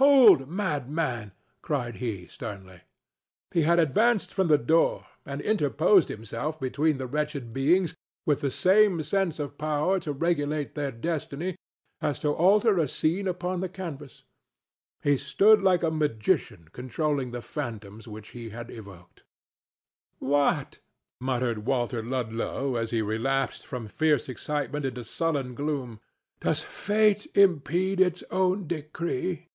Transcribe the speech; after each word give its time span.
"Hold, 0.00 0.48
madman!" 0.48 1.32
cried 1.60 1.96
he, 1.96 2.26
sternly. 2.26 2.80
He 3.50 3.62
had 3.62 3.78
advanced 3.78 4.32
from 4.32 4.48
the 4.48 4.56
door 4.56 5.04
and 5.26 5.42
interposed 5.42 6.08
himself 6.08 6.58
between 6.58 6.96
the 6.96 7.06
wretched 7.06 7.52
beings 7.52 7.94
with 8.24 8.40
the 8.40 8.48
same 8.48 9.02
sense 9.02 9.38
of 9.38 9.58
power 9.58 10.00
to 10.00 10.12
regulate 10.14 10.74
their 10.74 10.90
destiny 10.90 11.54
as 12.00 12.18
to 12.20 12.32
alter 12.32 12.78
a 12.78 12.88
scene 12.88 13.28
upon 13.28 13.60
the 13.60 13.68
canvas. 13.68 14.24
He 15.02 15.18
stood 15.18 15.60
like 15.60 15.82
a 15.82 15.90
magician 15.90 16.68
controlling 16.72 17.32
the 17.32 17.42
phantoms 17.42 18.08
which 18.08 18.30
he 18.30 18.48
had 18.48 18.70
evoked. 18.70 19.22
"What!" 20.18 20.78
muttered 21.20 21.66
Walter 21.66 22.02
Ludlow 22.02 22.76
as 22.76 22.90
he 22.90 23.02
relapsed 23.02 23.66
from 23.66 23.86
fierce 23.86 24.30
excitement 24.30 24.86
into 24.86 25.04
sullen 25.04 25.54
gloom. 25.54 26.00
"Does 26.40 26.62
Fate 26.62 27.26
impede 27.36 28.00
its 28.00 28.24
own 28.30 28.66
decree?" 28.66 29.48